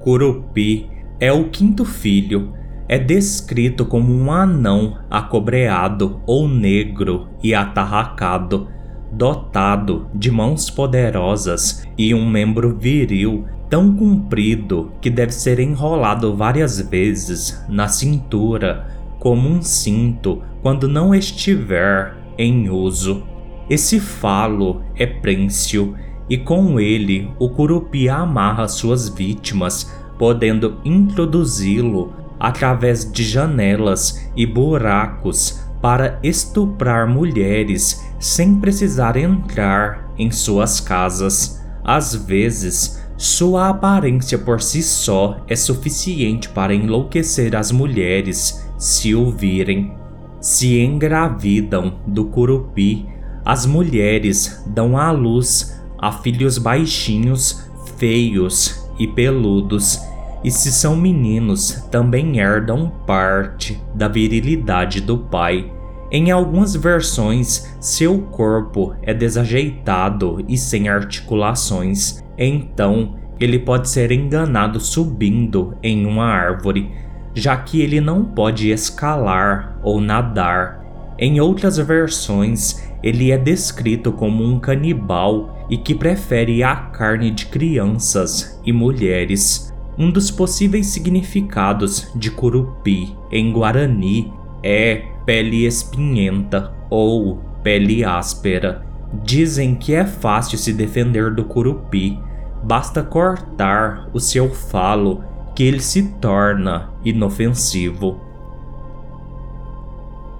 Curupi 0.01 0.89
é 1.21 1.31
o 1.31 1.51
quinto 1.51 1.85
filho. 1.85 2.55
É 2.89 2.99
descrito 2.99 3.85
como 3.85 4.11
um 4.11 4.33
anão 4.33 4.97
acobreado 5.11 6.23
ou 6.27 6.49
negro 6.49 7.29
e 7.43 7.55
atarracado, 7.55 8.69
dotado 9.13 10.09
de 10.15 10.31
mãos 10.31 10.71
poderosas 10.71 11.87
e 11.99 12.15
um 12.15 12.27
membro 12.27 12.79
viril 12.79 13.45
tão 13.69 13.95
comprido 13.95 14.91
que 15.03 15.11
deve 15.11 15.33
ser 15.33 15.61
enrolado 15.61 16.35
várias 16.35 16.81
vezes 16.81 17.63
na 17.69 17.89
cintura 17.89 18.87
como 19.19 19.51
um 19.51 19.61
cinto 19.61 20.43
quando 20.63 20.89
não 20.89 21.15
estiver 21.15 22.17
em 22.39 22.71
uso. 22.71 23.37
Esse 23.69 24.01
falo 24.01 24.83
é 24.97 25.07
prêncio, 25.07 25.95
e 26.29 26.37
com 26.37 26.79
ele 26.79 27.31
o 27.39 27.49
curupi 27.49 28.09
amarra 28.09 28.69
suas 28.69 29.09
vítimas, 29.09 29.93
podendo 30.19 30.79
introduzi-lo 30.85 32.13
através 32.39 33.11
de 33.11 33.25
janelas 33.25 34.31
e 34.37 34.47
buracos 34.47 35.61
para 35.81 36.19
estuprar 36.23 37.07
mulheres 37.09 38.05
sem 38.19 38.57
precisar 38.57 39.17
entrar 39.17 40.13
em 40.19 40.31
suas 40.31 40.81
casas. 40.81 41.65
Às 41.85 42.15
vezes, 42.15 43.03
sua 43.17 43.69
aparência 43.69 44.39
por 44.39 44.61
si 44.61 44.83
só 44.83 45.41
é 45.49 45.57
suficiente 45.57 46.49
para 46.49 46.75
enlouquecer 46.75 47.57
as 47.57 47.71
mulheres 47.73 48.65
se 48.77 49.15
o 49.15 49.31
virem. 49.31 49.97
Se 50.41 50.79
engravidam 50.81 51.99
do 52.07 52.27
curupi 52.27 53.09
as 53.49 53.65
mulheres 53.65 54.63
dão 54.67 54.99
à 54.99 55.11
luz 55.11 55.83
a 55.99 56.13
filhos 56.13 56.59
baixinhos, 56.59 57.67
feios 57.97 58.87
e 58.99 59.07
peludos, 59.07 59.99
e 60.45 60.51
se 60.51 60.71
são 60.71 60.95
meninos, 60.95 61.89
também 61.91 62.39
herdam 62.39 62.93
parte 63.07 63.83
da 63.95 64.07
virilidade 64.07 65.01
do 65.01 65.17
pai. 65.17 65.73
Em 66.11 66.31
algumas 66.31 66.77
versões, 66.77 67.75
seu 67.81 68.19
corpo 68.21 68.95
é 69.01 69.15
desajeitado 69.15 70.45
e 70.47 70.59
sem 70.59 70.91
articulações, 70.91 72.23
então 72.37 73.17
ele 73.41 73.59
pode 73.59 73.89
ser 73.89 74.13
enganado 74.13 74.79
subindo 74.79 75.75
em 75.83 76.05
uma 76.05 76.27
árvore, 76.27 76.91
já 77.35 77.57
que 77.57 77.81
ele 77.81 77.99
não 77.99 78.27
pode 78.27 78.71
escalar 78.71 79.81
ou 79.83 80.03
nadar. 80.03 80.78
Em 81.19 81.41
outras 81.41 81.79
versões, 81.79 82.89
ele 83.03 83.33
é 83.33 83.39
descrito 83.39 84.13
como 84.13 84.45
um 84.45 84.61
canibal 84.61 85.67
e 85.69 85.77
que 85.77 85.95
prefere 85.95 86.63
a 86.63 86.77
carne 86.77 87.31
de 87.31 87.47
crianças 87.47 88.61
e 88.65 88.73
mulheres. 88.73 89.75
Um 89.99 90.13
dos 90.13 90.31
possíveis 90.31 90.87
significados 90.87 92.09
de 92.15 92.31
curupi 92.31 93.17
em 93.33 93.53
guarani 93.53 94.33
é 94.63 95.07
pele 95.27 95.67
espinhenta 95.67 96.73
ou 96.89 97.43
pele 97.65 98.05
áspera. 98.05 98.87
Dizem 99.25 99.75
que 99.75 99.95
é 99.95 100.05
fácil 100.05 100.57
se 100.57 100.73
defender 100.73 101.35
do 101.35 101.45
curupi, 101.45 102.17
basta 102.63 103.03
cortar 103.03 104.09
o 104.13 104.21
seu 104.21 104.51
falo 104.51 105.25
que 105.57 105.65
ele 105.65 105.81
se 105.81 106.03
torna 106.21 106.91
inofensivo. 107.05 108.28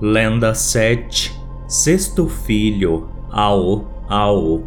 Lenda 0.01 0.55
7 0.55 1.37
Sexto 1.67 2.29
filho 2.29 3.09
Ao 3.33 3.85
Ao 4.09 4.63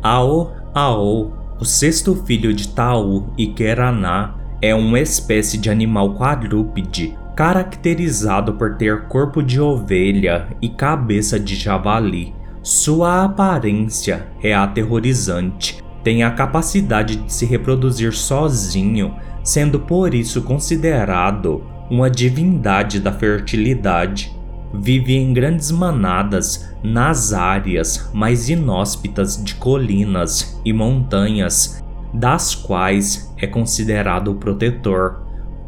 Ao 0.00 0.52
Ao, 0.72 1.32
o 1.60 1.64
sexto 1.64 2.14
filho 2.14 2.54
de 2.54 2.68
Tau 2.68 3.26
e 3.36 3.48
Keraná, 3.48 4.36
é 4.62 4.72
uma 4.72 5.00
espécie 5.00 5.58
de 5.58 5.68
animal 5.68 6.14
quadrúpede 6.14 7.18
caracterizado 7.34 8.52
por 8.52 8.76
ter 8.76 9.08
corpo 9.08 9.42
de 9.42 9.60
ovelha 9.60 10.46
e 10.62 10.68
cabeça 10.68 11.40
de 11.40 11.56
javali. 11.56 12.32
Sua 12.62 13.24
aparência 13.24 14.28
é 14.40 14.54
aterrorizante, 14.54 15.82
tem 16.04 16.22
a 16.22 16.30
capacidade 16.30 17.16
de 17.16 17.32
se 17.32 17.44
reproduzir 17.44 18.12
sozinho, 18.12 19.16
sendo 19.42 19.80
por 19.80 20.14
isso 20.14 20.42
considerado 20.42 21.77
uma 21.90 22.10
divindade 22.10 23.00
da 23.00 23.12
fertilidade. 23.12 24.36
Vive 24.72 25.16
em 25.16 25.32
grandes 25.32 25.70
manadas 25.70 26.74
nas 26.82 27.32
áreas 27.32 28.10
mais 28.12 28.48
inóspitas 28.48 29.42
de 29.42 29.54
colinas 29.54 30.60
e 30.64 30.72
montanhas, 30.72 31.82
das 32.12 32.54
quais 32.54 33.32
é 33.38 33.46
considerado 33.46 34.32
o 34.32 34.34
protetor. 34.34 35.22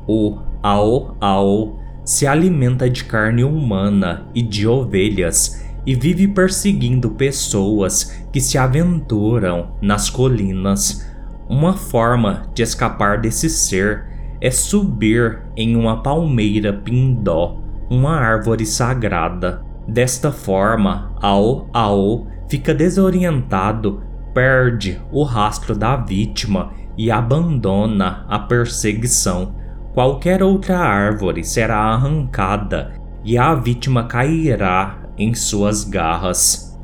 O 0.06 0.38
Ao 0.62 1.16
Ao 1.20 1.78
se 2.04 2.26
alimenta 2.26 2.90
de 2.90 3.04
carne 3.04 3.44
humana 3.44 4.26
e 4.34 4.42
de 4.42 4.66
ovelhas 4.66 5.64
e 5.86 5.94
vive 5.94 6.28
perseguindo 6.28 7.10
pessoas 7.10 8.22
que 8.32 8.40
se 8.40 8.58
aventuram 8.58 9.72
nas 9.80 10.10
colinas. 10.10 11.06
Uma 11.48 11.72
forma 11.72 12.50
de 12.54 12.62
escapar 12.62 13.20
desse 13.20 13.48
ser 13.48 14.09
é 14.40 14.50
subir 14.50 15.42
em 15.56 15.76
uma 15.76 16.02
palmeira 16.02 16.72
pindó, 16.72 17.60
uma 17.90 18.16
árvore 18.16 18.64
sagrada. 18.64 19.62
Desta 19.86 20.32
forma, 20.32 21.12
Ao 21.20 21.68
Ao 21.72 22.26
fica 22.48 22.72
desorientado, 22.72 24.02
perde 24.32 25.00
o 25.12 25.22
rastro 25.24 25.76
da 25.76 25.96
vítima 25.96 26.72
e 26.96 27.10
abandona 27.10 28.24
a 28.28 28.38
perseguição. 28.38 29.54
Qualquer 29.92 30.42
outra 30.42 30.78
árvore 30.78 31.44
será 31.44 31.78
arrancada 31.78 32.92
e 33.24 33.36
a 33.36 33.54
vítima 33.54 34.04
cairá 34.04 34.98
em 35.18 35.34
suas 35.34 35.84
garras. 35.84 36.78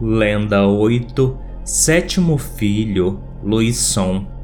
Lenda 0.00 0.66
8 0.66 1.38
Sétimo 1.64 2.38
filho 2.38 3.20
Luisson 3.42 4.35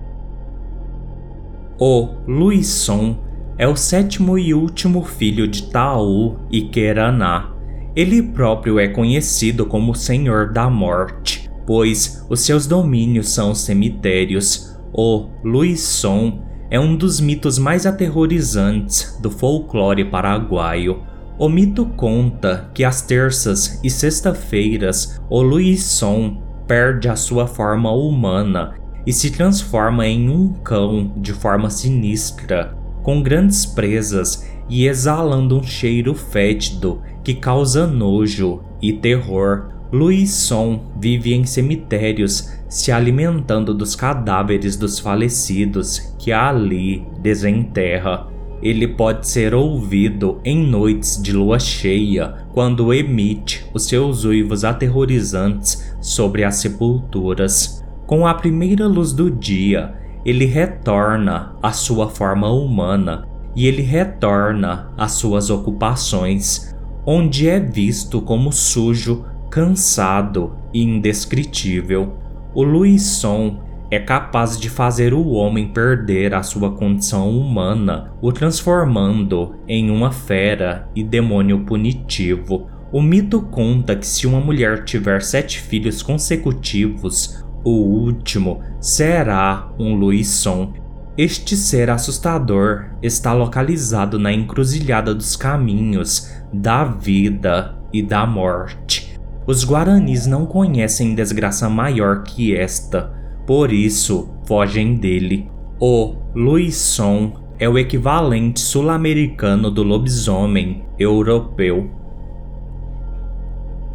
O 1.85 2.11
Luisson 2.29 3.16
é 3.59 3.66
o 3.66 3.75
sétimo 3.75 4.38
e 4.38 4.55
último 4.55 5.03
filho 5.03 5.49
de 5.49 5.64
Taú 5.64 6.37
e 6.49 6.62
Queraná. 6.68 7.51
Ele 7.97 8.23
próprio 8.23 8.79
é 8.79 8.87
conhecido 8.87 9.66
como 9.66 9.92
Senhor 9.92 10.53
da 10.53 10.71
Morte, 10.71 11.51
pois 11.66 12.25
os 12.31 12.38
seus 12.38 12.68
domínios 12.68 13.31
são 13.31 13.53
cemitérios. 13.53 14.79
O 14.92 15.27
Luisson 15.42 16.45
é 16.71 16.79
um 16.79 16.95
dos 16.95 17.21
mitos 17.21 17.59
mais 17.59 17.85
aterrorizantes 17.85 19.18
do 19.21 19.29
folclore 19.29 20.05
paraguaio. 20.05 21.03
O 21.37 21.49
mito 21.49 21.87
conta 21.97 22.71
que 22.73 22.85
às 22.85 23.03
terças 23.03 23.81
e 23.83 23.90
sexta-feiras 23.90 25.21
o 25.29 25.42
Luisson 25.42 26.40
perde 26.64 27.09
a 27.09 27.16
sua 27.16 27.49
forma 27.49 27.90
humana 27.90 28.81
e 29.07 29.12
se 29.12 29.31
transforma 29.31 30.07
em 30.07 30.29
um 30.29 30.53
cão 30.53 31.12
de 31.17 31.33
forma 31.33 31.71
sinistra, 31.71 32.77
com 33.03 33.23
grandes 33.23 33.67
presas 33.67 34.49
e 34.69 34.87
exalando 34.87 35.59
um 35.59 35.62
cheiro 35.62 36.15
fétido 36.15 37.03
que 37.23 37.35
causa 37.35 37.87
nojo 37.87 38.62
e 38.81 38.93
terror. 38.93 39.69
Luisson 39.93 40.81
vive 40.99 41.35
em 41.35 41.45
cemitérios, 41.45 42.51
se 42.69 42.91
alimentando 42.91 43.75
dos 43.75 43.95
cadáveres 43.95 44.77
dos 44.77 44.99
falecidos 44.99 46.15
que 46.19 46.33
ali 46.33 47.07
desenterra. 47.21 48.27
Ele 48.62 48.88
pode 48.88 49.29
ser 49.29 49.55
ouvido 49.55 50.41
em 50.45 50.65
noites 50.65 51.21
de 51.21 51.33
lua 51.33 51.59
cheia, 51.59 52.47
quando 52.53 52.95
emite 52.95 53.67
os 53.75 53.87
seus 53.87 54.25
uivos 54.25 54.65
aterrorizantes 54.65 55.93
sobre 56.01 56.45
as 56.45 56.57
sepulturas. 56.57 57.82
Com 58.12 58.27
a 58.27 58.35
primeira 58.35 58.87
luz 58.87 59.14
do 59.14 59.31
dia, 59.31 59.94
ele 60.22 60.44
retorna 60.44 61.57
à 61.62 61.72
sua 61.72 62.11
forma 62.11 62.46
humana 62.53 63.27
e 63.57 63.66
ele 63.66 63.81
retorna 63.81 64.92
às 64.98 65.12
suas 65.12 65.48
ocupações, 65.48 66.77
onde 67.07 67.48
é 67.48 67.59
visto 67.59 68.20
como 68.20 68.53
sujo, 68.53 69.25
cansado 69.51 70.53
e 70.75 70.83
indescritível. 70.83 72.18
O 72.55 72.62
Luisson 72.62 73.62
é 73.90 73.98
capaz 73.98 74.61
de 74.61 74.68
fazer 74.68 75.14
o 75.14 75.31
homem 75.31 75.68
perder 75.68 76.35
a 76.35 76.42
sua 76.42 76.70
condição 76.70 77.31
humana, 77.31 78.12
o 78.20 78.31
transformando 78.31 79.55
em 79.66 79.90
uma 79.90 80.12
fera 80.12 80.87
e 80.94 81.03
demônio 81.03 81.64
punitivo. 81.64 82.66
O 82.92 83.01
mito 83.01 83.40
conta 83.40 83.96
que 83.96 84.07
se 84.07 84.27
uma 84.27 84.38
mulher 84.38 84.85
tiver 84.85 85.22
sete 85.22 85.59
filhos 85.59 86.03
consecutivos, 86.03 87.42
o 87.64 87.70
último 87.70 88.61
será 88.81 89.70
um 89.79 89.94
Luisson. 89.94 90.72
Este 91.16 91.57
ser 91.57 91.90
assustador 91.90 92.87
está 93.03 93.33
localizado 93.33 94.18
na 94.18 94.33
encruzilhada 94.33 95.14
dos 95.14 95.37
caminhos 95.37 96.31
da 96.53 96.85
vida 96.85 97.77
e 97.92 98.03
da 98.03 98.27
morte. 98.27 99.20
Os 99.46 99.64
guaranis 99.64 100.27
não 100.27 100.46
conhecem 100.46 101.14
desgraça 101.14 101.68
maior 101.68 102.22
que 102.22 102.57
esta 102.57 103.12
por 103.46 103.72
isso 103.72 104.31
fogem 104.46 104.94
dele. 104.94 105.51
O 105.81 106.14
Luisson 106.35 107.33
é 107.59 107.68
o 107.68 107.79
equivalente 107.79 108.61
sul-americano 108.61 109.70
do 109.70 109.83
lobisomem 109.83 110.85
europeu. 110.98 111.90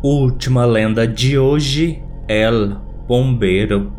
Última 0.04 0.66
lenda 0.66 1.08
de 1.08 1.40
hoje: 1.40 2.04
El 2.28 2.87
Bombeiro. 3.08 3.94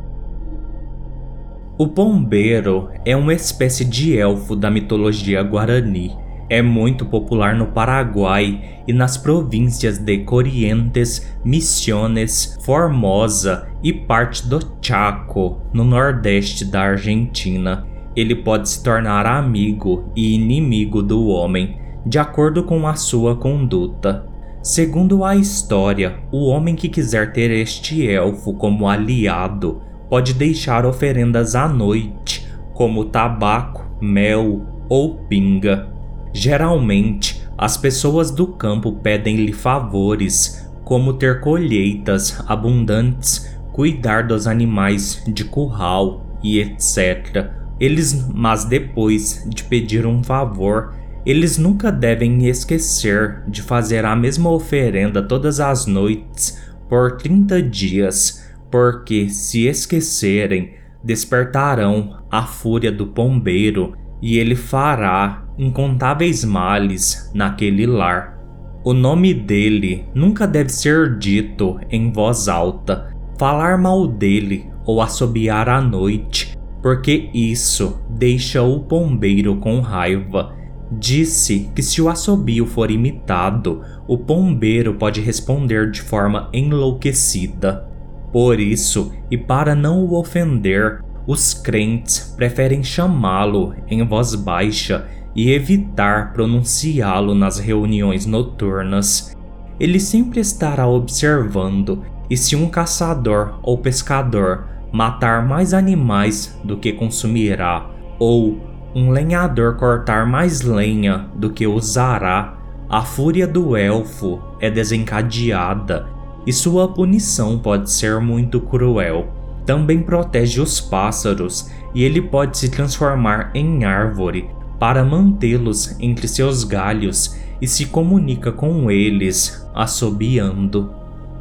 O 1.79 1.87
Bombeiro 1.87 2.91
é 3.05 3.17
uma 3.17 3.33
espécie 3.33 3.85
de 3.85 4.19
elfo 4.19 4.55
da 4.55 4.71
mitologia 4.71 5.43
guarani 5.43 6.29
é 6.51 6.63
muito 6.63 7.05
popular 7.05 7.55
no 7.55 7.67
Paraguai 7.67 8.83
e 8.87 8.93
nas 8.93 9.17
províncias 9.17 9.99
de 9.99 10.19
Corrientes, 10.19 11.37
Misiones, 11.45 12.59
Formosa 12.65 13.69
e 13.83 13.93
parte 13.93 14.49
do 14.49 14.59
Chaco, 14.81 15.61
no 15.73 15.85
nordeste 15.85 16.65
da 16.65 16.81
Argentina. 16.81 17.87
Ele 18.17 18.35
pode 18.35 18.69
se 18.69 18.83
tornar 18.83 19.27
amigo 19.27 20.11
e 20.17 20.35
inimigo 20.35 21.03
do 21.03 21.27
homem, 21.27 21.77
de 22.07 22.19
acordo 22.19 22.63
com 22.63 22.87
a 22.87 22.95
sua 22.95 23.37
conduta. 23.37 24.27
Segundo 24.69 25.25
a 25.25 25.35
história, 25.35 26.19
o 26.31 26.45
homem 26.49 26.77
que 26.77 26.91
quiser 26.91 27.33
ter 27.33 27.51
este 27.51 28.07
elfo 28.07 28.53
como 28.53 28.87
aliado 28.87 29.81
pode 30.11 30.35
deixar 30.35 30.85
oferendas 30.85 31.55
à 31.55 31.67
noite, 31.67 32.47
como 32.75 33.07
tabaco, 33.07 33.87
mel 33.99 34.67
ou 34.87 35.25
pinga. 35.25 35.89
Geralmente, 36.35 37.43
as 37.57 37.79
pessoas 37.79 38.31
do 38.31 38.47
campo 38.47 38.93
pedem-lhe 38.93 39.55
favores, 39.55 40.71
como 40.85 41.15
ter 41.15 41.41
colheitas 41.41 42.39
abundantes, 42.47 43.59
cuidar 43.73 44.27
dos 44.27 44.47
animais 44.47 45.23
de 45.27 45.47
curral 45.47 46.27
e 46.43 46.61
etc. 46.61 47.53
Eles, 47.81 48.29
mas 48.35 48.67
depois 48.67 49.47
de 49.49 49.65
pedir 49.65 50.05
um 50.05 50.23
favor, 50.23 50.95
eles 51.25 51.59
nunca 51.59 51.91
devem 51.91 52.47
esquecer 52.47 53.43
de 53.49 53.63
fazer 53.63 54.05
a 54.05 54.17
mesma 54.17 54.51
oferenda 54.51 55.23
todas 55.23 55.61
as 55.61 55.87
noites 55.87 56.59
por 56.89 57.17
30 57.17 57.63
dias, 57.63 58.47
porque 58.71 59.29
se 59.29 59.67
esquecerem, 59.67 60.75
despertarão 61.03 62.19
a 62.31 62.45
fúria 62.45 62.91
do 62.91 63.07
pombeiro 63.07 63.95
e 64.21 64.39
ele 64.39 64.57
fará 64.57 65.45
incontáveis 65.57 66.45
males 66.45 67.31
naquele 67.35 67.87
lar. 67.87 68.39
O 68.85 68.93
nome 68.93 69.35
dele 69.35 70.07
nunca 70.15 70.47
deve 70.47 70.71
ser 70.71 71.19
dito 71.19 71.79
em 71.91 72.13
voz 72.13 72.49
alta, 72.49 73.15
falar 73.39 73.77
mal 73.77 74.07
dele 74.07 74.71
ou 74.85 75.03
assobiar 75.03 75.69
à 75.69 75.81
noite, 75.81 76.57
porque 76.81 77.29
isso 77.35 78.01
deixa 78.09 78.63
o 78.63 78.81
pombeiro 78.81 79.57
com 79.57 79.81
raiva. 79.81 80.57
Disse 80.91 81.71
que 81.75 81.83
se 81.83 82.01
o 82.01 82.09
assobio 82.09 82.65
for 82.65 82.91
imitado, 82.91 83.83
o 84.07 84.17
pombeiro 84.17 84.95
pode 84.95 85.21
responder 85.21 85.91
de 85.91 86.01
forma 86.01 86.49
enlouquecida. 86.53 87.87
Por 88.33 88.59
isso, 88.59 89.13
e 89.31 89.37
para 89.37 89.75
não 89.75 90.05
o 90.05 90.19
ofender, 90.19 91.03
os 91.27 91.53
crentes 91.53 92.35
preferem 92.37 92.83
chamá-lo 92.83 93.75
em 93.87 94.03
voz 94.07 94.35
baixa 94.35 95.07
e 95.37 95.51
evitar 95.51 96.33
pronunciá-lo 96.33 97.35
nas 97.35 97.59
reuniões 97.59 98.25
noturnas. 98.25 99.37
Ele 99.79 100.01
sempre 100.01 100.41
estará 100.41 100.87
observando, 100.89 102.03
e 102.31 102.37
se 102.37 102.57
um 102.57 102.69
caçador 102.69 103.59
ou 103.63 103.79
pescador 103.79 104.67
matar 104.91 105.47
mais 105.47 105.75
animais 105.75 106.59
do 106.65 106.79
que 106.79 106.93
consumirá, 106.93 107.91
ou 108.19 108.68
um 108.95 109.11
lenhador 109.11 109.77
cortar 109.77 110.27
mais 110.27 110.63
lenha 110.63 111.27
do 111.35 111.51
que 111.51 111.67
usará, 111.67 112.59
a 112.89 113.03
fúria 113.03 113.47
do 113.47 113.77
elfo 113.77 114.41
é 114.61 114.71
desencadeada 114.71 116.07
e 116.47 116.53
sua 116.53 116.89
punição 116.89 117.59
pode 117.59 117.91
ser 117.91 118.21
muito 118.21 118.61
cruel. 118.61 119.29
Também 119.67 120.01
protege 120.01 120.61
os 120.61 120.81
pássaros 120.81 121.71
e 121.95 122.03
ele 122.03 122.23
pode 122.23 122.57
se 122.57 122.71
transformar 122.71 123.51
em 123.55 123.85
árvore 123.85 124.49
para 124.79 125.05
mantê-los 125.05 125.95
entre 126.01 126.27
seus 126.27 126.65
galhos 126.65 127.37
e 127.61 127.67
se 127.67 127.87
comunica 127.87 128.51
com 128.51 128.91
eles 128.91 129.69
assobiando. 129.75 130.91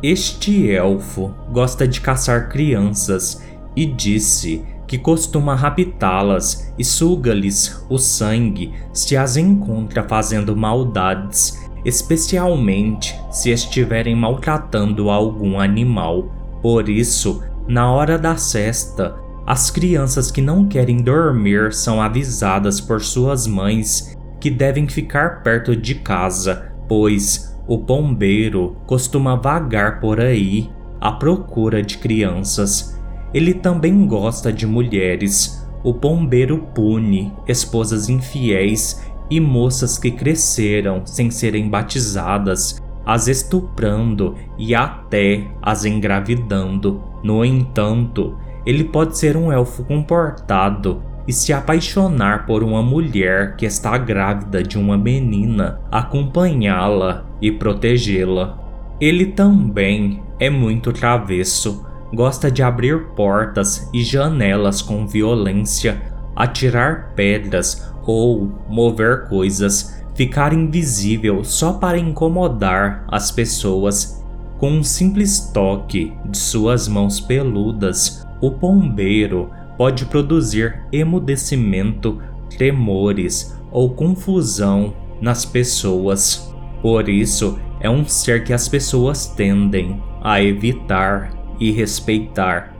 Este 0.03 0.69
elfo 0.69 1.33
gosta 1.51 1.87
de 1.87 2.01
caçar 2.01 2.49
crianças 2.49 3.41
e 3.75 3.85
disse 3.85 4.65
que 4.87 4.97
costuma 4.97 5.53
raptá-las 5.53 6.73
e 6.79 6.83
suga-lhes 6.83 7.85
o 7.89 7.97
sangue 7.97 8.73
se 8.93 9.17
as 9.17 9.35
encontra 9.35 10.03
fazendo 10.03 10.55
maldades, 10.55 11.67
especialmente 11.83 13.19
se 13.29 13.51
estiverem 13.51 14.15
maltratando 14.15 15.09
algum 15.09 15.59
animal. 15.59 16.31
Por 16.61 16.87
isso, 16.87 17.43
na 17.67 17.91
hora 17.91 18.17
da 18.17 18.37
cesta, 18.37 19.15
as 19.45 19.69
crianças 19.69 20.31
que 20.31 20.41
não 20.41 20.67
querem 20.67 20.97
dormir 20.97 21.73
são 21.73 22.01
avisadas 22.01 22.79
por 22.79 23.01
suas 23.01 23.45
mães 23.45 24.15
que 24.39 24.49
devem 24.49 24.87
ficar 24.87 25.43
perto 25.43 25.75
de 25.75 25.95
casa, 25.95 26.71
pois 26.87 27.57
o 27.67 27.79
pombeiro 27.79 28.77
costuma 28.85 29.35
vagar 29.35 29.99
por 29.99 30.21
aí 30.21 30.69
à 30.99 31.11
procura 31.11 31.81
de 31.81 31.97
crianças 31.97 32.96
ele 33.33 33.53
também 33.53 34.05
gosta 34.07 34.51
de 34.51 34.65
mulheres. 34.65 35.67
O 35.83 35.93
pombeiro 35.93 36.59
pune 36.73 37.33
esposas 37.47 38.09
infiéis 38.09 39.01
e 39.29 39.39
moças 39.39 39.97
que 39.97 40.11
cresceram 40.11 41.05
sem 41.05 41.29
serem 41.29 41.69
batizadas, 41.69 42.81
as 43.05 43.27
estuprando 43.27 44.35
e 44.57 44.73
até 44.73 45.45
as 45.61 45.85
engravidando. 45.85 47.01
No 47.23 47.43
entanto, 47.43 48.37
ele 48.65 48.83
pode 48.83 49.17
ser 49.17 49.37
um 49.37 49.51
elfo 49.51 49.83
comportado 49.83 51.01
e 51.27 51.33
se 51.33 51.51
apaixonar 51.51 52.45
por 52.45 52.63
uma 52.63 52.81
mulher 52.81 53.57
que 53.57 53.65
está 53.65 53.97
grávida 53.97 54.63
de 54.63 54.77
uma 54.77 54.97
menina, 54.97 55.81
acompanhá-la 55.91 57.25
e 57.41 57.51
protegê-la. 57.51 58.57
Ele 58.99 59.27
também 59.27 60.23
é 60.39 60.49
muito 60.49 60.93
travesso 60.93 61.85
gosta 62.13 62.49
de 62.49 62.63
abrir 62.63 63.09
portas 63.09 63.89
e 63.93 64.03
janelas 64.03 64.81
com 64.81 65.07
violência, 65.07 66.01
atirar 66.35 67.13
pedras 67.15 67.91
ou 68.05 68.51
mover 68.69 69.27
coisas, 69.27 70.01
ficar 70.15 70.53
invisível 70.53 71.43
só 71.43 71.73
para 71.73 71.97
incomodar 71.97 73.05
as 73.09 73.31
pessoas. 73.31 74.23
Com 74.57 74.71
um 74.71 74.83
simples 74.83 75.51
toque 75.53 76.13
de 76.25 76.37
suas 76.37 76.87
mãos 76.87 77.19
peludas, 77.19 78.25
o 78.41 78.51
pombeiro 78.51 79.51
pode 79.77 80.05
produzir 80.05 80.81
emudecimento, 80.91 82.19
tremores 82.57 83.55
ou 83.71 83.91
confusão 83.91 84.95
nas 85.21 85.45
pessoas. 85.45 86.51
Por 86.81 87.07
isso, 87.09 87.59
é 87.79 87.89
um 87.89 88.05
ser 88.05 88.43
que 88.43 88.53
as 88.53 88.67
pessoas 88.67 89.27
tendem 89.27 90.01
a 90.23 90.41
evitar 90.41 91.36
e 91.59 91.71
respeitar. 91.71 92.75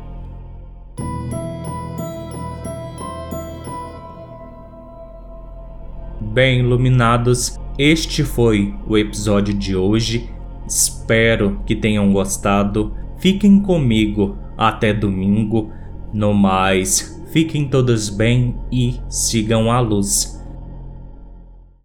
Bem, 6.19 6.59
iluminados, 6.59 7.59
este 7.79 8.23
foi 8.23 8.75
o 8.87 8.97
episódio 8.97 9.53
de 9.53 9.75
hoje. 9.75 10.29
Espero 10.67 11.61
que 11.65 11.75
tenham 11.75 12.11
gostado. 12.11 12.93
Fiquem 13.17 13.59
comigo 13.59 14.37
até 14.57 14.93
domingo. 14.93 15.71
No 16.13 16.33
mais, 16.33 17.23
fiquem 17.31 17.67
todos 17.67 18.09
bem 18.09 18.55
e 18.71 18.99
sigam 19.09 19.71
a 19.71 19.79
luz. 19.79 20.36